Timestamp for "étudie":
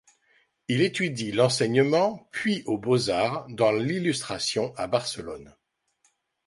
0.81-1.31